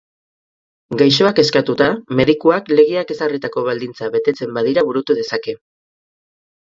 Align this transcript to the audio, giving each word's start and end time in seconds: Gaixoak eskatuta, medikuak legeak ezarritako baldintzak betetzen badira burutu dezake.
Gaixoak 1.01 1.41
eskatuta, 1.43 1.89
medikuak 2.21 2.73
legeak 2.75 3.13
ezarritako 3.17 3.67
baldintzak 3.71 4.13
betetzen 4.19 4.57
badira 4.59 4.89
burutu 4.89 5.19
dezake. 5.21 5.55